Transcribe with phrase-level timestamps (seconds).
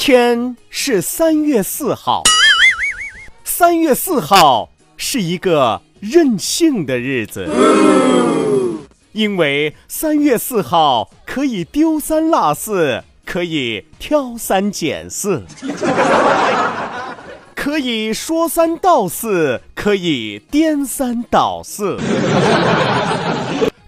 [0.00, 2.22] 天是三月四号，
[3.44, 7.46] 三月四号是一个任性的日子，
[9.12, 15.44] 因为三月四号可以丢三落四，可以挑三拣四，
[17.54, 21.98] 可以说三道四，可以颠三倒四。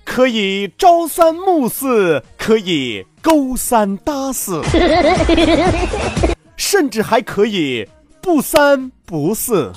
[0.05, 4.61] 可以朝三暮四，可以勾三搭四，
[6.57, 7.89] 甚至还可以
[8.21, 9.73] 不三不四。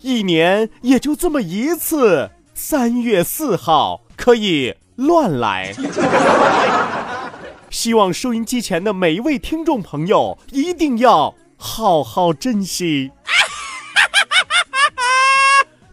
[0.00, 5.72] 一年也就这么一次，三月四号可以乱来。
[7.70, 13.10] 希望收音机前的每一位听众朋友一定要好好珍惜。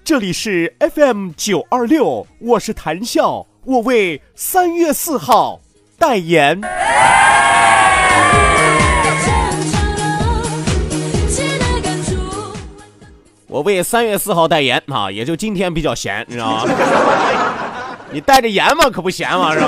[0.10, 5.62] 这里是 FM 九二六，我是谭笑，我为三月四号
[6.00, 6.60] 代言。
[13.46, 16.74] 我为三月四号代言啊，也就今天比较闲，你知道吗？
[18.10, 19.68] 你带着盐嘛，可不闲嘛，是吧？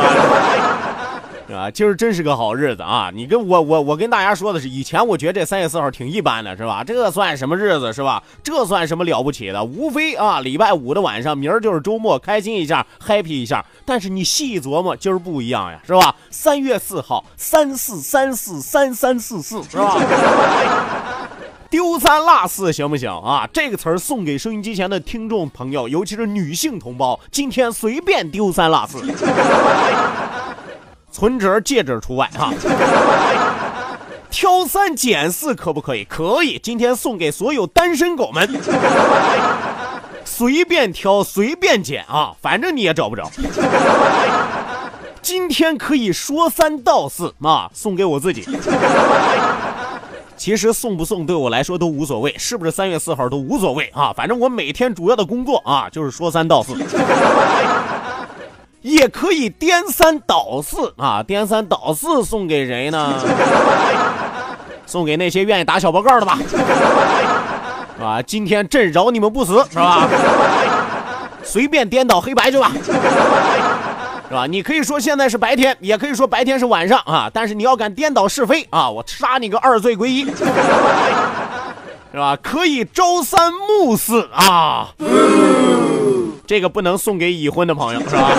[1.54, 3.12] 啊，今儿真是个好日子啊！
[3.14, 6.84] 你跟我我我跟大家说的是，以前我觉得这三月四号挺一般的，是吧？
[6.84, 8.22] 这算什么日子，是吧？
[8.44, 9.64] 这算什么了不起的？
[9.64, 13.66] 无非啊，礼拜五的晚上，明儿就是周末，开心一下，happy 一下。
[13.86, 16.16] 但是你细琢磨，今儿不一样呀，是吧？
[16.30, 19.98] 三月四号，三四三四三三四四，是吧？
[21.70, 23.48] 丢三落四行不行啊？
[23.54, 29.00] 这个词儿送给收音机前的听众朋友，尤其是女性同胞，今天随便丢三落四。
[31.12, 32.54] 存折、戒指除外哈，
[34.32, 36.06] 挑三拣四可不可以？
[36.06, 36.58] 可以。
[36.64, 38.50] 今天送给所有单身狗们，
[40.24, 43.30] 随便挑，随便拣啊，反正你也找不着。
[45.22, 48.48] 今天可以说三道四啊，送给我自己。
[50.38, 54.12] 其实送不送对我来说都无所谓，是不是三月四号都无所谓啊？
[54.16, 56.74] 反正我每天主要的工作啊，就是说三道四。
[58.81, 61.22] 也可以颠三倒四啊！
[61.22, 63.14] 颠三倒四送给谁呢？
[64.86, 68.22] 送给那些愿意打小报告的吧， 是吧？
[68.22, 70.08] 今天朕饶你们不死，是吧？
[71.44, 72.72] 随便颠倒黑白去吧，
[74.28, 74.46] 是吧？
[74.47, 77.30] 你可以说现在是白天，也可以说白天是晚上啊！
[77.34, 80.44] 但是你要敢颠倒是非啊，我杀你个二罪归一，是
[82.18, 82.38] 吧？
[82.41, 84.90] 可以朝三暮四啊！
[86.52, 88.30] 这个不能送给已婚的朋友，是吧？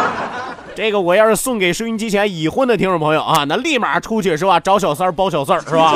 [0.74, 4.58] 这个我要是送给收音机前已婚的听众朋友啊，那立马出去是吧？
[4.58, 5.94] 找小三儿包小四儿是吧？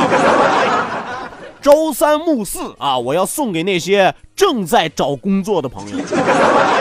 [1.63, 2.99] 朝三暮四啊！
[2.99, 5.97] 我要送给那些正在找工作的朋友，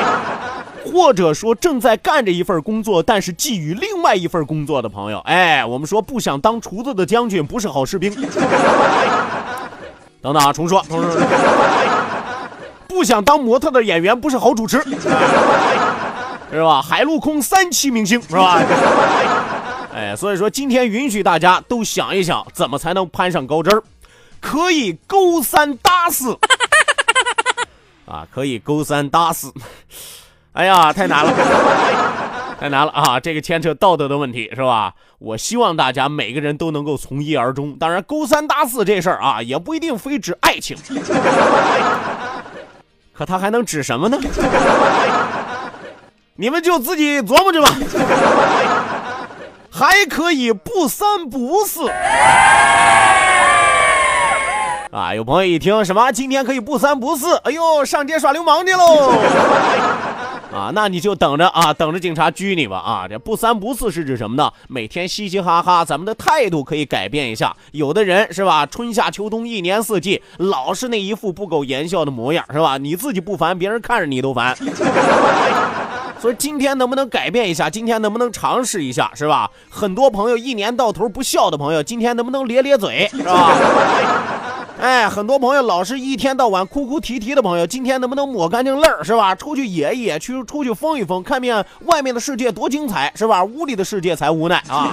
[0.92, 5.20] 或者说正在干着一份工作，但是觊觎另外一份工作的朋友。
[5.20, 8.14] 哎，我们说不想当厨子的将军不是好士兵。
[10.22, 11.22] 等等啊，重说，重说。
[12.94, 14.82] 不想当模特的演员不是好主持，
[16.52, 16.82] 是吧？
[16.82, 18.62] 海陆空三栖明星是吧？
[19.94, 23.84] 哎，所以说今天允许大家都想一想，怎么才能攀上高枝儿？
[24.40, 26.38] 可以勾三搭四
[28.06, 29.52] 啊，可以勾三搭四。
[30.54, 31.32] 哎呀，太难了，
[32.60, 33.20] 太难了啊！
[33.20, 34.94] 这个牵扯道德的问题是吧？
[35.20, 37.76] 我希望大家每个人都能够从一而终。
[37.80, 40.78] 当然，勾三搭四这事儿啊，也不一定非指爱情。
[43.14, 44.18] 可他还能指什么呢？
[46.36, 47.70] 你们就自己琢磨去吧。
[49.72, 51.90] 还可以不三不四！
[54.92, 59.12] 啊，有朋友一听什么今天可以不三不四，哎呦，上街耍流氓去喽！
[60.54, 63.08] 啊，那你就等着啊，等着警察拘你吧啊！
[63.10, 64.52] 这不三不四是指什么呢？
[64.68, 67.56] 每天嘻嘻哈哈，咱们的态度可以改变一下。
[67.72, 72.78] 有的人是吧，春夏秋冬一年四季老是那一副不苟言笑的模样，是吧？
[72.78, 74.56] 你自己不烦，别人看着你都烦。
[76.22, 77.70] 所以今天能不能改变一下？
[77.70, 79.50] 今天能不能尝试一下，是吧？
[79.70, 83.58] 很多朋友一年到头不笑的朋友，今天能不能咧咧嘴，是吧？
[84.84, 89.34] 哎，很多朋友老是一天到晚哭哭啼啼的朋友，今天能不能抹干净泪儿，是吧？
[89.34, 93.42] 出去野一野，去出去疯一疯，看遍外面的世界多精彩，是吧？
[93.46, 94.92] 屋里的世界才无奈啊。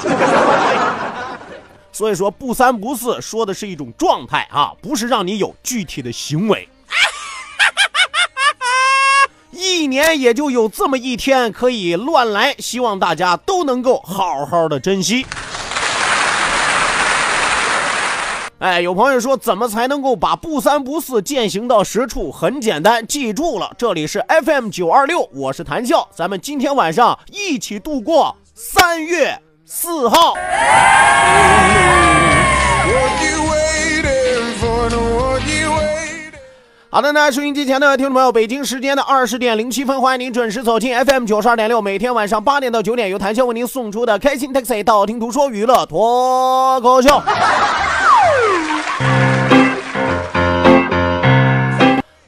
[1.91, 6.69] 所以说，不三不四说的是一种状态啊，不是让你有具体的行为。
[9.51, 15.27] 一年也就有这么一天可以乱来，希望大家都能够好好的珍惜。
[18.61, 22.31] 哎，有朋友说怎么才能够把不三不四践行到实处？
[22.31, 30.35] 很简单，记住了，这里是 FM 九二六，我是谭笑，咱们今天晚上一起度过三月四号。
[36.91, 47.23] 好的呢，收音机前的听众朋友，北京时间的二十点零七分，欢迎您准时走进 FM 九十二点六，每天晚上八点到九点，由谭笑为您送出的开心 Taxi，道听途说娱乐脱口秀。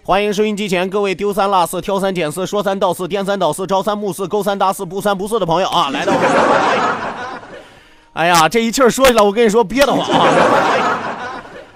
[0.04, 6.12] 欢迎收音机前各位丢三落四、挑三拣四、说三道四、颠三倒四、朝三暮四、勾三搭四、不三不四的朋友啊， 来到。
[8.12, 10.28] 哎呀，这一气儿说起来，我跟你说憋得慌啊！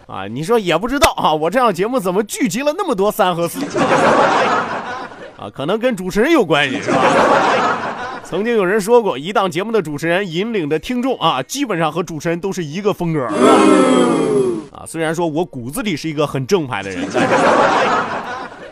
[0.21, 3.59] 啊，你说也不知道啊，我这样节目怎么聚集了那么多三和四？
[5.41, 6.99] 啊，可能跟主持人有关系是吧？
[8.29, 13.25] 曾经有人说过，一档节目的主持人引领的听众啊，基本上和主持人都是一个风格。
[14.73, 17.29] 啊，虽然说我骨子里是一个很正派的人，但是，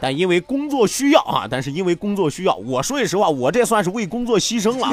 [0.00, 4.92] 但因为工作需要啊，但是因为工作需要，我说句实话，我这算是为工作牺牲了。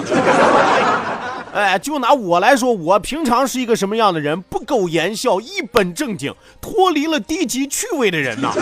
[1.54, 4.40] 哎，就拿我来说，我平常是一个什么样的人？
[4.44, 8.54] 不苟言笑，一本正经，脱离了低级趣味的人呐，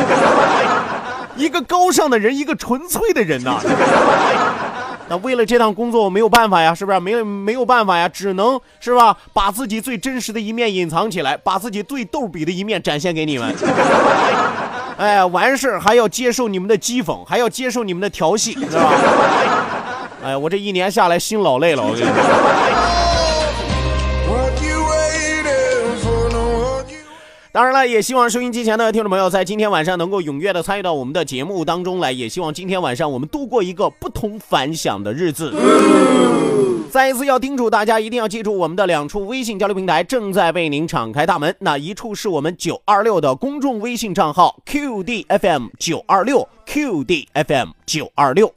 [1.36, 3.60] 一个高尚的人，一个纯粹的人呐。
[5.10, 7.00] 那为了这趟工作，我没有办法呀，是不是？
[7.00, 13.56] 没有没有办法呀，只能是吧，把自己最真实的一面隐藏起来，把自己最逗比的一面展现给你们。
[14.98, 18.94] 哎，完事还要接受你们的讥讽，还要接受你们的调戏，是吧？
[20.24, 22.99] 哎，我这一年下来心老累了，我跟你说。
[27.52, 35.52] 当然了，也希望收音机前的听众朋友在今天晚上能够踊跃的参与到我们的节目当中来，也希望今天晚上我们度过一个不同凡响的日子。
[36.92, 41.56] 再一次要叮嘱大家，一定要记住我们的两处微信交流平台正在为您敞开大门。
[41.60, 48.54] 那一处是我们九二六的公众微信账号 QDFM 九二六 QDFM 九二六。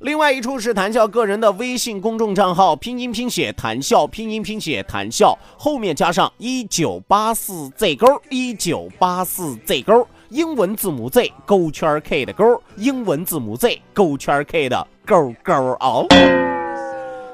[0.00, 16.06] 另外一处是谈笑个人的微信公众账号，拼音拼写谈笑，拼音拼写谈笑，后面加上一九八四 Z 勾，一九八四 Z 勾，英文字母 Z 勾圈 K 的勾，英文字母 Z 勾圈 K 的勾勾哦。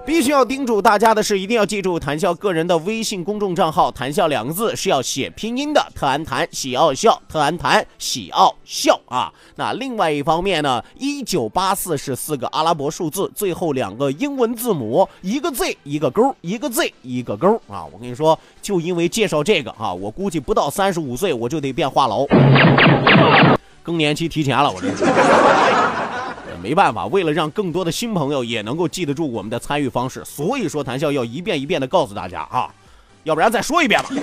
[0.06, 9.32] 必须要叮嘱大家的是，一定要记住谈笑个人的微信公众账号“谈笑”两个字是要写拼音的，特安谈喜奥笑，特安谈喜奥笑啊。
[9.56, 17.86] 那另外一方面呢，一九八四是四个阿拉伯数字，最后两个英文字母，一个 Z 一个勾，一个 Z 一个勾啊。
[17.90, 22.28] 我跟你说，就因为介绍这个啊，我估计不到三十五岁我就得变话痨，
[23.82, 25.83] 更年期提前了，我这。
[26.64, 32.70] 没办法，为了让更多的新朋友也能够记得住我们的参与方式，所以说谈笑要一遍一遍的告诉大家啊，
[33.24, 34.08] 要不然再说一遍吧，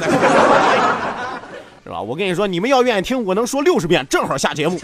[1.83, 2.01] 是吧？
[2.01, 4.75] 我跟你说，你们要愿意听，我能说六十遍，正好下节目。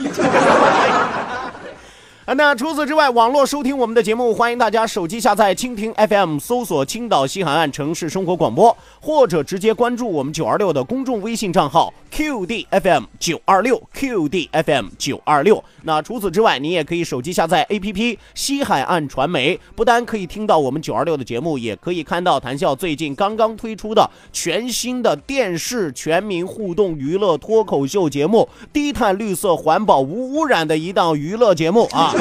[2.26, 15.64] 啊 那除此之外，网络收听我们的节目，欢迎大家手机下载蜻蜓 FM，搜索青岛西海岸城市生活广播，或者直接关注我们九二六的公众微信账号 QDFM 九二六 QDFM 九二六。
[15.88, 32.14] 那除此之外，你也可以手机下载 APP 西海岸传媒，不单可以听到我们九二六的节目，也可以看到谈笑最近刚刚推出的全新的电视全民互动娱乐脱口秀节目，低碳、绿色、环保、无污染的一档娱乐节目啊。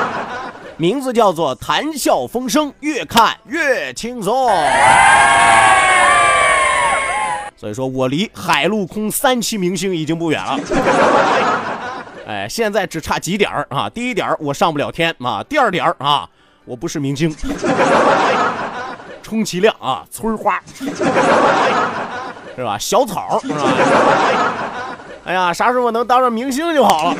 [0.76, 4.50] 名字叫做《谈笑风生》，越看越轻松。
[7.56, 10.58] 所以说我离海陆空三栖明星已经不远了。
[12.26, 13.88] 哎，现在只差几点儿啊？
[13.88, 15.42] 第一点我上不了天啊。
[15.48, 16.28] 第二点啊，
[16.64, 17.34] 我不是明星，
[19.22, 20.60] 充其量啊，村花。
[22.54, 22.76] 是吧？
[22.78, 23.62] 小草是吧？
[25.24, 27.14] 哎呀，啥时候能当上明星就好了，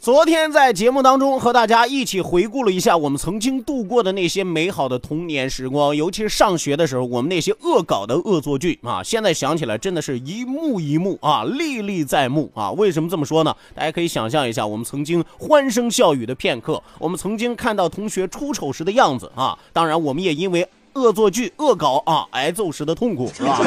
[0.00, 12.70] 昨天在节目当中和大家一起回顾了一下我们曾经度过的那些美好的童年时光，尤其是上学的时候，我们那些恶搞的恶作剧啊，现在想起来真的是一幕一幕啊，历历在目啊。
[12.70, 13.54] 为什么这么说呢？
[13.74, 23.60] 大家可以想象一下，我们曾经欢声笑语的片刻，我们曾经看到同学出丑时的样子啊，当然我们也因为恶作剧恶搞啊挨揍时的痛苦，是吧？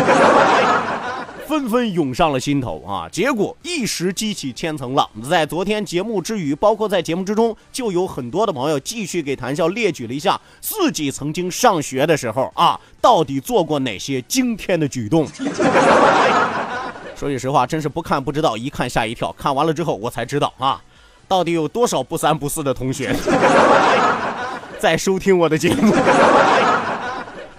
[1.47, 3.07] 纷纷涌上了心头啊！
[3.11, 5.07] 结果一时激起千层浪。
[5.29, 15.27] 在昨天节目之余，包括在节目之中，就有很多的朋友继续给谈笑列举了一下自己曾经上学的时候啊，到底做过哪些惊天的举动。
[17.15, 19.31] 说句实话，真是不看不知道，一看吓一跳。
[19.37, 20.81] 看完了之后，我才知道啊，
[21.27, 23.15] 到底有多少不三不四的同学
[24.79, 25.93] 在收听我的节目。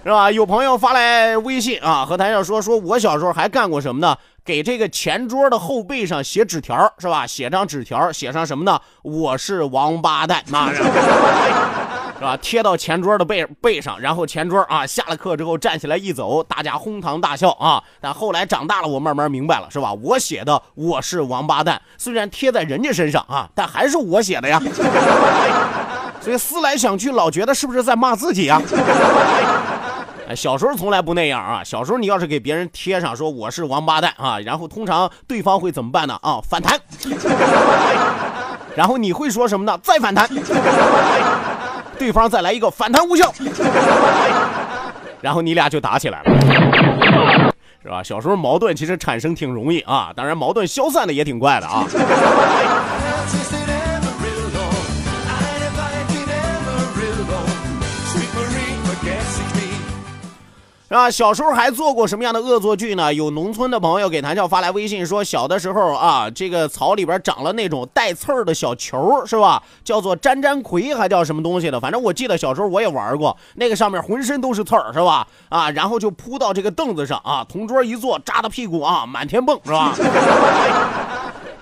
[0.05, 0.29] 是吧？
[0.29, 4.15] 有朋友发来微信啊，和谭笑说说，我小时候还干过什么呢？
[4.45, 7.25] 给这个前桌的后背上写纸条，是吧？
[7.25, 8.79] 写张纸条，写上什么呢？
[9.01, 10.75] 我是王八蛋，妈的，
[12.19, 12.37] 是吧？
[12.39, 17.81] 贴到前桌的背背上，然后前桌啊，下了课之后站起来一走，大家哄堂大笑啊。
[17.99, 19.91] 但后来长大了，我慢慢明白了，是吧？
[19.91, 24.61] 我写的我是王八蛋，虽然贴在人家身上啊，但还是我写的呀。
[26.21, 28.61] 所以思来想去，老觉得是不是在骂自己啊？
[30.27, 31.63] 哎，小时候从来不那样啊！
[31.63, 36.17] 小时候你要是给别人贴上说我是王八蛋啊，然后通常对方会怎么办呢？
[36.23, 36.79] 啊，反弹。
[38.75, 39.79] 然后你会说什么呢？
[39.83, 40.27] 再反弹。
[41.97, 43.31] 对方再来一个反弹无效。
[45.21, 46.31] 然后你俩就打起来了，
[47.83, 48.01] 是吧？
[48.03, 51.85] 小时候矛盾其实产生挺容易啊，当然矛盾消散的也挺快的啊。
[60.89, 63.11] 啊，小时候还做过什么样的恶作剧呢？
[63.11, 69.63] 有农村的朋友给谭笑发来微信说，小的时候啊，这个草里边长了那种带刺儿的小球，是吧？
[69.83, 71.79] 叫做粘粘葵，还叫什么东西的？
[71.79, 75.25] 反正我记得小时候我也玩过，那个上面浑身都是刺儿，是吧？
[75.49, 79.91] 啊，然后就扑到这个凳子上啊，同桌一坐，扎的屁股啊，满天蹦，是吧？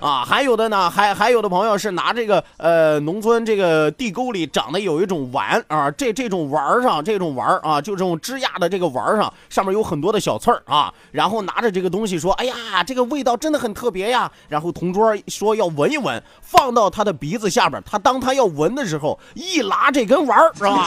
[0.04, 14.30] 啊，还有的呢，还还有的朋友是拿这个呃，农村这个地沟里长的有一种丸啊，这这种丸上这种丸啊，就这种枝桠的这个丸上，上面有很多的小刺儿啊，然后拿着这个东西说，哎呀，这个味道真的很特别呀。
[14.46, 20.86] 然后同桌说要闻一闻，放到他的鼻子下边，他当他要闻的时候，一拉这根丸儿，是吧？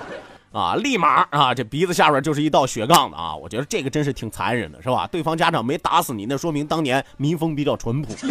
[0.52, 3.34] 啊，立马啊，这鼻子下边就是一道血杠子啊！
[3.36, 5.06] 我觉得这个真是挺残忍的，是吧？
[5.06, 8.12] 对方家长没打死你，那说明当年民风比较淳朴。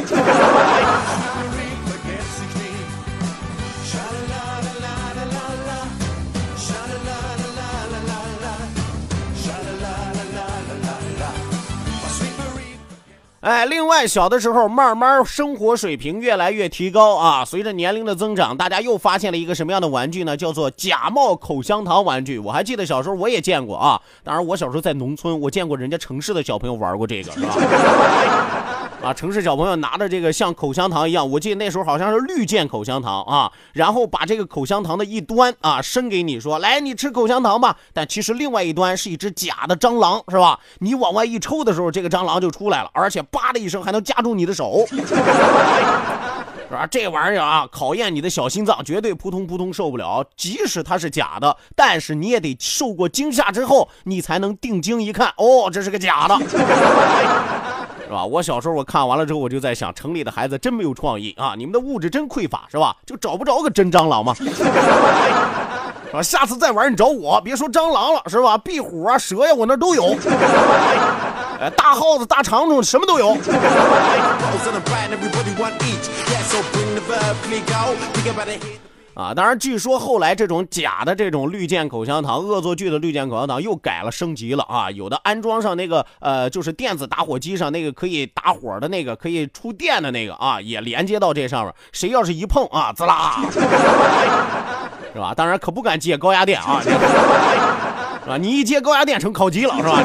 [13.41, 20.35] 哎，另外，小的时候慢慢生活水平越来越提高啊，随着年龄的增长，大家又发现了一个什么样的玩具呢？
[20.35, 22.37] 叫做假冒口香糖玩具。
[22.37, 27.55] 我还记得小时候我也见过啊，当然我小时候在农村，我见过人家城市的小朋友玩过这个，是吧？
[29.01, 37.77] 啊，城市小朋友拿着这个像口香糖一样，我记得那时候好像是绿箭口香糖啊，然后把这个口香糖的一端啊伸给你，说来你吃口香糖吧。
[37.93, 40.59] 但其实另外一端是一只假的蟑螂，是吧？
[40.79, 46.85] 你往外一抽的时候，这个蟑螂就出来了，而且叭的一声还能夹住你的手， 是吧？
[46.91, 50.25] 这玩意儿啊，考验你的小心脏，绝对扑通扑通受不了。
[50.35, 56.37] 即使它是假的，但是你也得受过惊吓之后，你才能定睛一看，哦，这是个假的。
[58.09, 58.25] 是吧？
[58.25, 61.53] 我小时候我看完了之后，我就在想，城里的孩子真没有创意啊！
[61.55, 62.95] 你们的物质真匮乏，是吧？
[63.05, 64.33] 就找不着个真蟑螂吗？
[64.41, 64.43] 是
[66.13, 66.23] 吧？
[66.23, 68.57] 下次再玩你找我，别说蟑螂了，是吧？
[68.57, 70.15] 壁虎啊、蛇呀，我那都有。
[71.61, 73.37] 哎，大耗子、大长虫，什么都有。
[79.19, 84.89] 啊，当然，据说后来这种假的这种绿箭口香糖、恶作剧的绿箭口香糖又改了升级了啊！
[84.91, 91.73] 有的安装上那个呃，就是电子打火机上那个可以打火的那个，可以出电的那个啊，也连接到这上面。
[91.91, 93.41] 谁要是一碰啊，滋啦，
[95.13, 95.33] 是吧？
[95.35, 96.79] 当然可不敢接高压电啊。
[96.81, 96.89] 是
[98.29, 98.37] 吧？
[98.39, 100.01] 你一接高压电成烤鸡了，是吧？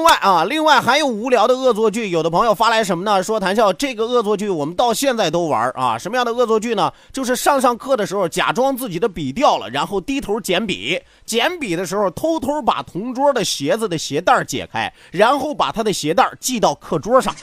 [0.00, 3.22] 另外啊，另外还有无聊的恶作剧，有的朋友发来什么呢？
[3.22, 5.98] 说谭笑这个恶作剧我们到现在都玩啊。
[5.98, 6.90] 什么样的恶作剧呢？
[7.12, 17.34] 就是上上课的时候假装自己的笔掉了，然后低头捡笔，捡笔的时候偷偷把同桌的鞋子的鞋带解开，然后把他的鞋带系到课桌上。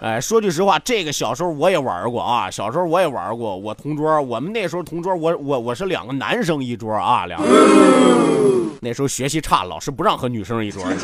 [0.00, 2.50] 哎，说句实话，这个小时候我也玩过啊。
[2.50, 7.48] 小时候我也玩过，我同桌，我们那时候同桌，我我我是两个男生一桌啊，两个。
[8.80, 10.82] 那时候学习差，老师不让和女生一桌，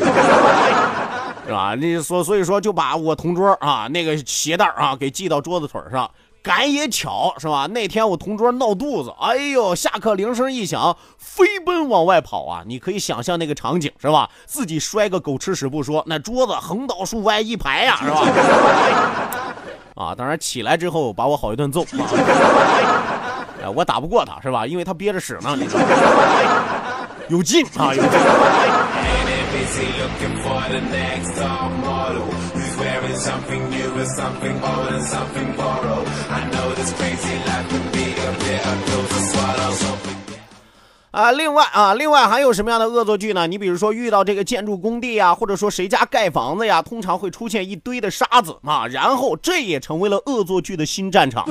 [1.45, 1.75] 是吧？
[1.75, 6.09] 那所所以说就把我同桌啊那个鞋带啊给系到桌子腿上。
[6.43, 7.67] 赶也巧是吧？
[7.67, 12.63] 那天我同桌闹肚子，哎呦，下课铃声一响，飞奔往外跑啊！
[12.67, 14.29] 你可以想象那个场景是吧？
[14.45, 18.27] 自己摔个狗吃屎不说，那桌子横倒竖歪一排呀，是吧？
[19.95, 23.71] 啊，当然起来之后把我好一顿揍啊！
[23.73, 24.67] 我打不过他是吧？
[24.67, 25.87] 因为他憋着屎呢，你知道吗？
[27.29, 28.09] 有劲啊，有劲！
[41.11, 43.45] 啊，另外啊，另外还有什么样的恶作剧呢？
[43.45, 51.45] 你比如说遇到这个建筑工地呀，或者说谁家盖房子呀，通常会出现一堆的沙子啊，然后这也成为了恶作剧的新战场。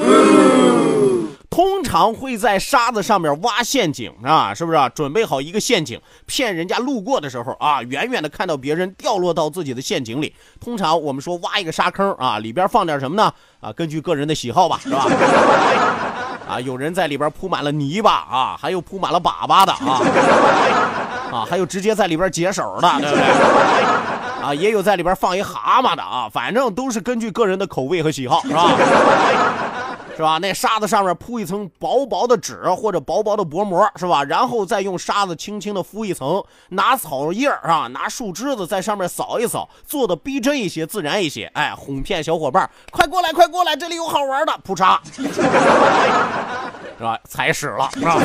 [1.52, 4.78] 通常会在沙子上面挖陷阱啊，是不是？
[4.94, 10.34] 准备好一个陷阱，骗人家路过的时候啊，远远的看到别人掉落到自己的陷阱里。
[10.58, 13.30] 通常我们说挖一个沙坑啊，里边放点什么呢？
[13.60, 15.06] 啊，根据个人的喜好吧，是吧？
[16.48, 20.00] 啊，有人在里边铺满了泥巴啊，还有铺满了粑粑的啊，
[21.30, 24.42] 啊，还有直接在里边解手的，对不对？
[24.42, 28.70] 啊，也有在里边放一蛤蟆的啊，反正都是根据个人的口味和喜好，是吧？
[30.16, 30.38] 是吧？
[30.38, 34.22] 那沙子上面铺一层薄薄的纸或者薄薄的薄膜，是吧？
[34.24, 41.46] 然后再用沙子轻轻的敷一层，拿草叶啊，拿树枝子在上面扫一扫，做的逼真一些，自然一些。
[41.54, 47.18] 哎，哄骗小伙伴，快过来，快过来，这里有好玩的，扑嚓，是吧？
[47.28, 48.18] 踩屎了，是吧？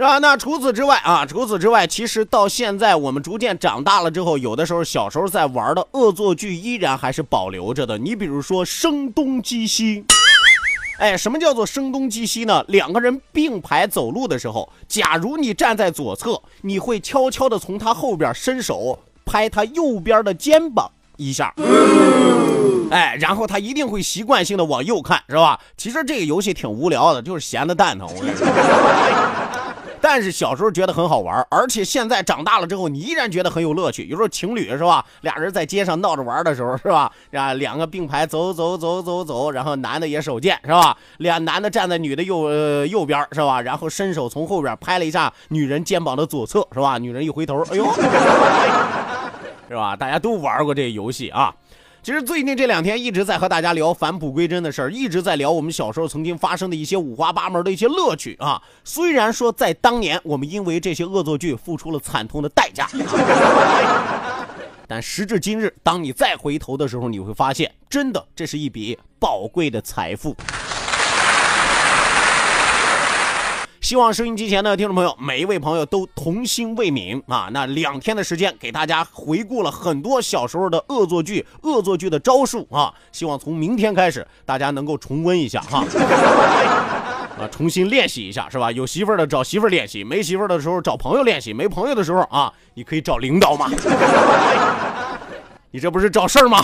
[0.00, 0.18] 是吧？
[0.18, 7.98] 那除此之外啊，除此之外，其实到现在我们逐渐长大了之后，有的时候小时候在玩的恶作剧依然还是保留着的。
[7.98, 10.02] 你比如说声东击西，
[10.98, 12.64] 哎，什么叫做声东击西呢？
[12.68, 21.52] 两个人并排走路的时候，假如你站在左侧，你会悄悄的从他后边伸手拍他右边的肩膀一下，
[22.90, 25.60] 哎，然后他一定会习惯性的往右看，是吧？
[25.76, 28.08] 其实这个游戏挺无聊的，就是闲的蛋疼。
[28.08, 28.46] 我跟你说。
[30.00, 34.04] 但是小时候觉得很好玩，而且现在长大了之后，你依然觉得很有乐趣。
[34.06, 47.84] 有时候情侣是吧，俩人在街上闹着玩的时候是吧，啊，两个并排走走走走走，然后男的也手贱是吧，俩男的站在女的右呃右边是吧，然后伸手从后边拍了一下女人肩膀的左侧是吧，女人一回头，哎呦，
[49.68, 49.94] 是吧？
[49.94, 51.54] 大家都玩过这游戏啊。
[52.02, 58.60] 其实最近这两天一直在和大家聊返璞归真的事儿，一直在聊我们小时候曾经发生的一些五花八门的一些乐趣啊。
[58.82, 62.88] 虽然说在当年我们因为这些恶作剧付出了惨痛的代价，
[64.88, 70.34] 但时至今日，当你再回头的时候，你会发现，真的这是一笔宝贵的财富。
[73.80, 77.48] 希望收音机前的听众朋友，每一位朋友都童心未泯啊！
[77.50, 82.92] 那两天的时间，给大家回顾了很多小时候的恶作剧、恶作剧的招数啊！
[83.10, 85.82] 希望从明天开始，大家能够重温一下哈，
[87.40, 88.70] 啊，重新练习一下是吧？
[88.70, 93.70] 有媳妇儿的找媳妇儿练习，没媳妇儿的时候找朋友练习，没朋友的时候啊，你可以找领导嘛，
[95.72, 96.62] 你这不是找事儿吗？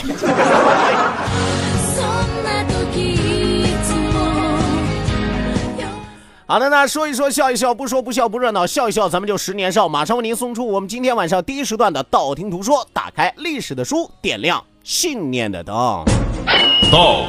[6.49, 9.89] 好的，那说一说，笑一笑，不说不笑不热闹，笑一笑，咱们就十年少。
[9.89, 15.75] 马上为您送出我们今天晚上第一时段的道听途说，打开历史的书，点亮信念的灯。
[16.93, 17.25] 道，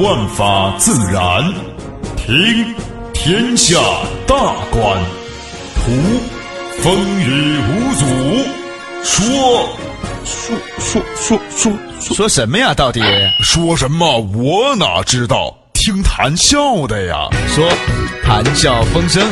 [0.00, 1.54] 万法自然；
[2.16, 2.74] 听，
[3.14, 3.78] 天下
[4.26, 4.36] 大
[4.72, 4.98] 观；
[5.76, 5.92] 图，
[6.80, 8.04] 风雨无阻；
[9.04, 9.68] 说，
[10.24, 12.74] 说说说说说什么呀？
[12.74, 13.00] 到底
[13.40, 14.18] 说什么？
[14.18, 15.56] 我哪知道？
[15.92, 17.68] 听谈笑的呀，说
[18.22, 19.22] 谈笑风生，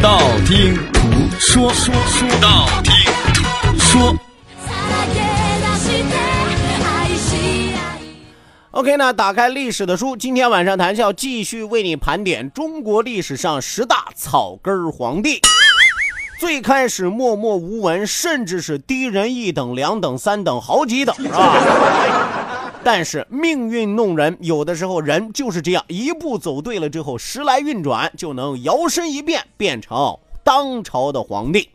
[0.00, 1.02] 道听途
[1.38, 2.94] 说，说说道听
[3.34, 4.16] 途说。
[8.70, 15.38] OK 那，打开历史的书，今天晚上谈笑继续为你盘点中国历史上十大草根皇帝。
[16.40, 22.45] 最开始默默无闻，甚至是低人一等、两等、三等、好几等，是吧？
[22.86, 31.68] 但是命运弄人，有的时候人就是这样，一步走对了之后，时来运转，就能摇身一变变成当朝的皇帝。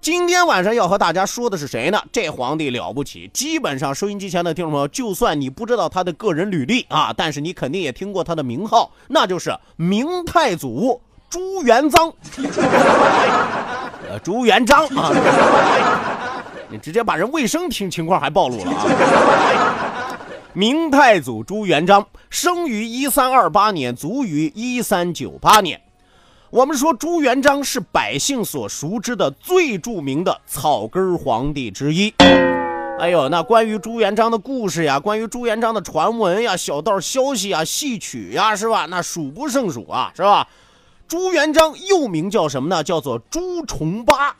[0.00, 2.02] 今天晚上要和大家说的是谁呢？
[2.10, 12.12] 这皇帝了不起，基本上收音机前的听众朋友，就算你不知道他的个人履历啊，但是你肯定也听过他的名号，那就是明太祖朱元璋。
[14.10, 15.12] 呃，朱元璋啊，
[16.68, 19.99] 你直接把人卫生情情况还暴露了啊！
[20.52, 25.80] 明太祖朱元璋生于一三二八年，卒于一三九八年。
[26.50, 32.12] 我们说朱元璋是百姓所熟知的最著名的草根皇帝之一。
[32.98, 38.86] 哎呦，那关于朱元璋的故事呀，关于朱元璋的传闻呀、小道消息啊、戏曲呀，是吧？
[38.86, 40.48] 那数不胜数啊，是吧？
[41.06, 42.82] 朱元璋又名叫什么呢？
[42.82, 44.30] 叫做朱重八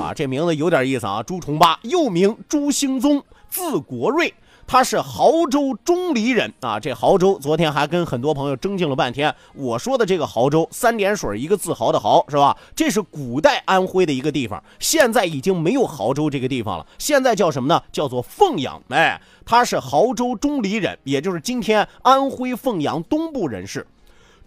[0.00, 1.22] 啊，这名字有点意思啊。
[1.22, 4.32] 朱重八又名朱兴宗，字国瑞。
[4.70, 9.34] 他是亳州钟离人啊，这亳州昨天还跟很多朋友争竞了半天。
[9.52, 12.56] 我说的这个亳州，三点水一个自豪的豪，是吧？
[12.76, 17.82] 这是古代安徽的一个地方，现在已经没有亳州这个地方了，现在叫什么呢？
[17.90, 18.80] 叫做凤阳。
[18.90, 23.84] 哎，他是亳州钟离人，也就是今天安徽凤阳东部人士，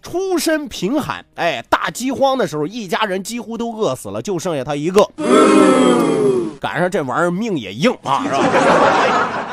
[0.00, 1.22] 出身贫寒。
[1.34, 5.06] 哎，大饥荒的时候，一家人几乎都饿死了，就剩下他一个。
[6.58, 9.43] 赶上这玩意儿命也硬啊，是吧？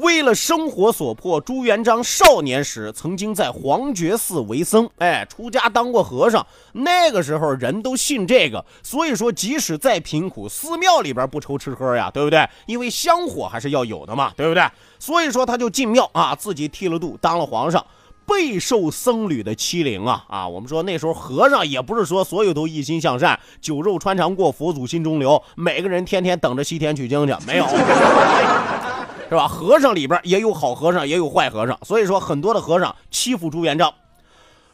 [0.00, 6.46] 为了生活所迫，朱元璋少年时曾经在黄觉寺为僧，哎，出家当过和尚。
[6.72, 12.48] 那个时候人都信这个，所以说即使再贫苦，寺庙里边不愁吃喝呀，对不对？
[12.66, 14.64] 因为香火还是要有的嘛，对不对？
[14.98, 17.84] 所以说他就进庙啊，自己剃了度，当了皇上，
[18.24, 20.48] 备受僧侣的欺凌啊啊！
[20.48, 27.66] 我们说那时候和尚也不是说所有都一心向善，酒肉穿肠过，佛祖心中留，每个人天天等着西天取经去，没有。
[29.30, 29.46] 是吧？
[29.46, 33.94] 和尚里边也有好和尚，也有坏和尚，所以说很多的和尚欺负朱元璋。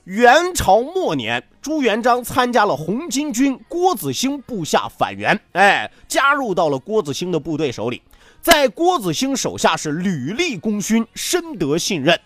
[0.05, 8.01] 元朝末年，朱元璋参加了红巾军郭子兴部下反元，哎，加入到了郭子兴的部队手里，
[8.41, 12.19] 在郭子兴手下是屡立功勋，深得信任。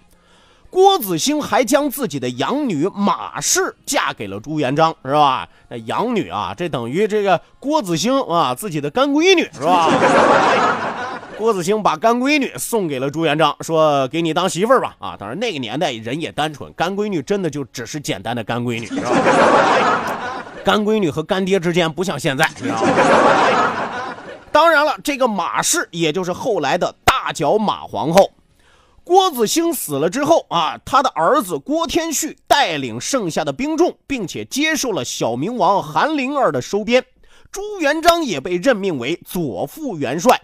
[0.69, 5.49] 郭子兴还将自己的养女马氏嫁给了朱元璋，是吧？
[5.69, 9.89] 那养女啊，这等于这个郭子兴啊自己的干闺女，是吧？
[11.41, 19.11] 郭子兴把干闺女送给了朱元璋，说：“给你当媳妇儿吧。”啊，当然那个年代人也单纯，干闺女真的就只是简单的干闺女，是吧？
[20.63, 22.89] 干闺女和干爹之间不像现在，知道吗？
[24.53, 28.33] 当然了，这个马氏也就是后来的大脚马皇后。
[29.03, 37.03] 郭子兴死了之后啊，他的儿子郭天旭带领剩下的兵众，并且接受了小明王韩林儿的收编，
[37.51, 40.39] 朱元璋也被任命为左副元帅。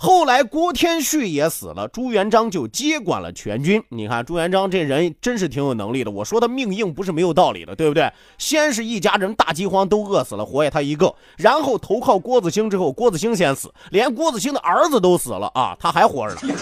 [0.00, 3.82] 后来郭天旭也死了，朱元璋就接管了全军。
[3.88, 6.10] 你看朱元璋这人真是挺有能力的。
[6.10, 8.08] 我说他命硬不是没有道理的，对不对？
[8.38, 16.54] 先是一家人大饥荒都饿死了，活下他一个，然后投靠郭子兴之后，郭子兴先死，连郭子兴的儿子都死了啊，他还活着呢，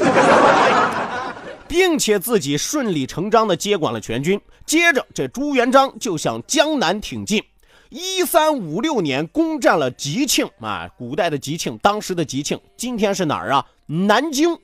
[1.69, 4.41] 并且自己顺理成章的接管了全军。
[4.65, 7.45] 接着这朱元璋就向江南挺进。
[7.89, 13.65] 一三五六年，攻占了吉庆啊，古代的吉庆，当时的吉庆，今天是哪儿啊？
[13.87, 14.59] 南京，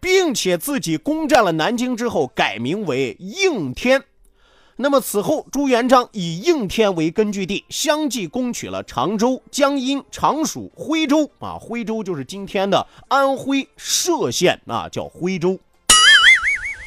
[0.00, 4.02] 并且自己攻占了南京之后，改名为应天。
[4.76, 15.58] 那么此后，朱元璋以应天为根据地，相继攻取了常州、江阴、常熟、徽州啊，徽州就是今天的安徽歙县啊，叫徽州，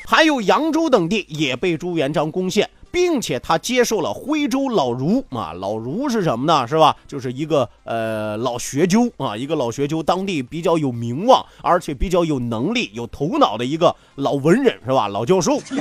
[0.07, 2.67] 还有扬州等地也被朱元璋攻陷。
[2.91, 6.67] 并且他接受了徽州老儒啊，老儒是什么呢？
[6.67, 6.95] 是吧？
[7.07, 15.07] 就是一个呃老学究啊，一个老学究，当地比较有名望，而且比较有能力、有头脑的一个老文人，是吧？
[15.07, 15.59] 老教授。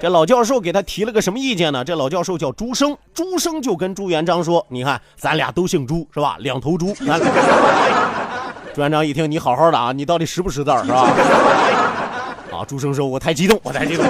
[0.00, 1.84] 这老教授给他提了个什么意见呢？
[1.84, 6.36] 这老教授叫朱生，朱生就跟朱元璋说：“你看，咱俩都姓朱，是吧？
[6.38, 6.94] 两头猪。
[8.72, 11.00] ”朱元璋一听，你好好的啊，你到底识不识字是吧？
[12.52, 14.06] 啊，朱生说：“我太激动，我太激动。”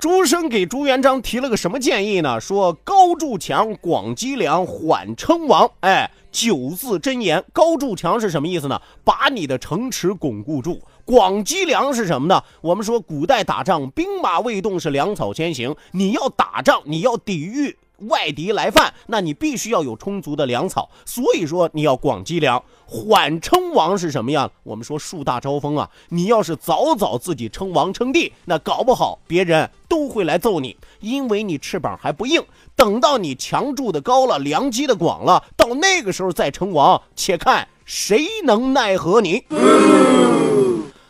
[0.00, 2.40] 朱生给朱元璋提了个什么建议呢？
[2.40, 5.68] 说高筑墙，广积粮，缓称王。
[5.80, 7.44] 哎，九字真言。
[7.52, 8.80] 高筑墙是什么意思呢？
[9.02, 10.80] 把你的城池巩固住。
[11.04, 12.40] 广积粮是什么呢？
[12.60, 15.74] 我们说古代打仗，兵马未动是粮草先行。
[15.90, 22.62] 你要打仗，你要抵御外敌来犯，那你必须要有充足的粮草，所以说你要广积粮。
[22.90, 24.50] 缓称王是什么样？
[24.62, 32.42] 我们说树大招风啊，你要是早早自己称王称帝，那搞不好别人都会来揍你，因为你翅膀还不硬。
[32.74, 39.44] 等到你墙筑的高了，粮积的广了，到那个时候再称王，且看谁能奈何你。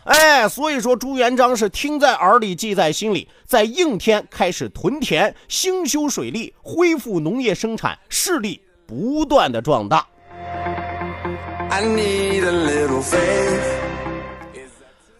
[0.08, 10.06] 哎，所以说朱元璋是听在耳里，记在心里，在应天开始屯田，兴修水利，恢复农业生产，势力不断的壮大。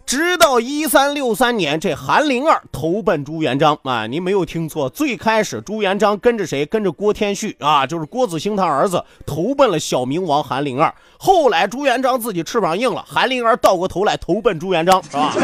[0.08, 4.06] 直到一三六三年，这韩林儿投奔朱元璋啊！
[4.06, 6.64] 您没有听错，最开始朱元璋跟着谁？
[6.64, 10.94] 跟着郭天旭啊，就是郭子兴他儿子投奔了小明王韩林儿。
[11.18, 15.34] 后来朱元璋自己翅膀硬了，韩林儿倒过头来投奔朱元璋，是吧？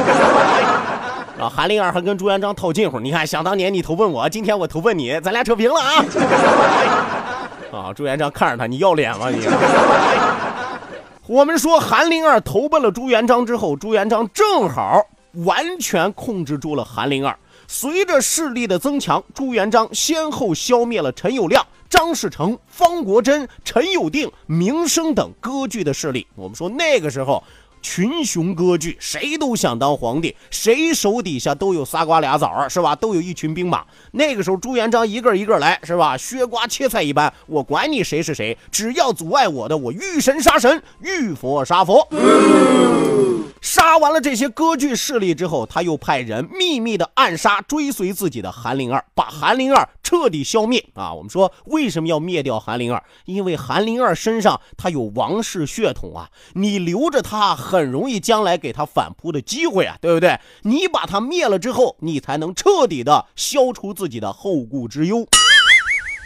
[1.39, 2.99] 啊，韩林儿还跟朱元璋套近乎。
[2.99, 6.05] 你看，想当年你投奔我，今天我投奔你，咱俩扯平了啊！
[7.71, 9.47] 啊，朱元璋看着他，你要脸吗你？
[11.27, 15.01] 我们说韩林儿投奔了朱元璋之后，朱元璋正好
[15.47, 17.39] 完全控制住了韩林儿。
[17.67, 26.27] 随着势力的增强，朱元璋先后消灭了陈友谅、张士诚、方国珍、陈友定、明升等割据的势力。
[26.35, 27.43] 我们说那个时候。
[27.85, 32.97] 群雄割据，谁都想当皇帝，谁手底下都有仨瓜俩枣，是吧？
[32.97, 33.85] 都有一群兵马。
[34.13, 36.17] 那个时候，朱元璋一个一个来，是吧？
[36.17, 42.09] 削瓜切菜一般，我管你谁是谁，只要阻碍我的，我遇神杀神，遇佛杀佛。
[43.61, 51.15] 杀完了这些割据势力之后，他又派人秘密的暗杀追随自己的韩灵儿，把韩灵儿彻底消灭啊！
[51.15, 53.03] 我们说为什么要灭掉韩灵儿？
[53.25, 60.39] 因为韩灵儿身上他有王室血统啊，你留着他很容易将来给他反扑的机会啊，对不对？
[60.63, 65.27] 你把他灭了之后，你才能彻底的消除自己的后顾之忧。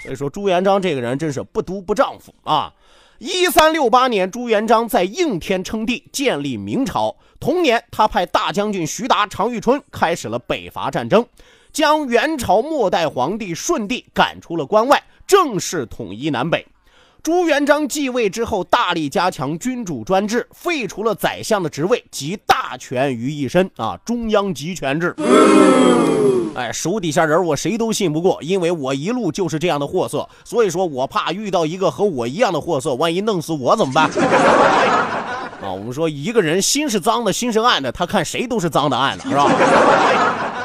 [0.03, 2.73] 所以说朱元璋这个人真是不独不丈夫啊！
[3.19, 7.17] 一三六八年，朱元璋在应天称帝，建立明朝。
[7.41, 11.27] 同年，他派大将军徐达、常遇春开始了北伐战争，
[11.73, 16.65] 将元朝末代皇帝顺帝赶出了关外，正式统一南北。
[17.23, 25.15] 朱元璋继位之后，大力加强君主专制，废除了宰相的职位，集大权于一身啊，中央集权制。
[26.55, 34.09] 哎，手底下人我谁都信不过，因为我一路就是这样的货色，所以说我怕遇到一个和我一样的货色，万一弄死我怎么办？
[35.61, 39.51] 啊，我们说一个人心是脏的，心是暗的，他看谁都是脏的暗的，是吧？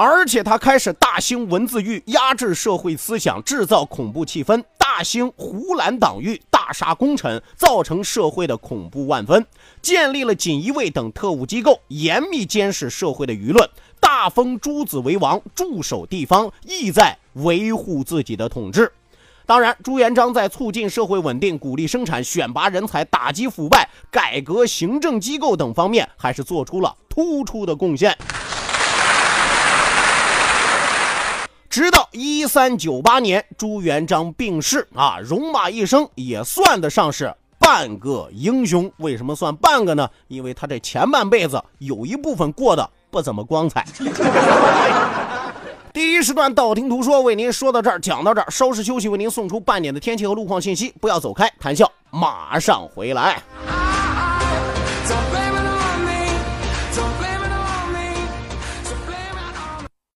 [0.00, 4.62] 而且他开始大兴文字狱，压制社会思想，制造恐怖气氛。
[4.78, 9.42] 大兴胡兰党狱，大杀功臣，造成社会的恐怖万分；
[9.82, 13.66] 建立了锦衣卫等特务机构，严密监视社会的舆论；
[13.98, 18.92] 大封诸子为王，驻守地方，意在维护自己的统治。
[19.46, 28.16] 当然，朱元璋在促进社会稳定、鼓励生产、选拔人才、打击腐败、改革行政机构等方面，还是做出了突出的贡献。
[31.70, 38.90] 直到一三九八年，朱元璋病逝啊，戎马一生也算得上是半个英雄。
[38.96, 40.08] 为什么算半个呢？
[40.28, 43.84] 因为他这前半辈子有一部分过得不怎么光彩。
[45.92, 50.94] 第一时段道听途说为您说到这儿，讲到这儿，稍事休息，为您送出半点的天气和路况信息。
[51.00, 53.42] 不要走开，谈笑马上回来。